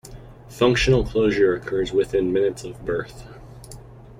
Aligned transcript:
Functional 0.49 1.05
closure 1.05 1.53
occurs 1.55 1.91
within 1.93 2.33
minutes 2.33 2.63
of 2.63 2.83
birth. 2.83 3.27